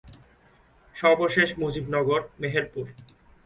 সর্বশেষ 0.95 1.49
মুজিবনগর, 1.59 2.21
মেহেরপুর। 2.41 2.85